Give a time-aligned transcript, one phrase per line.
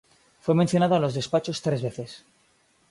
[0.39, 2.25] Fue mencionado a los despachos tres veces.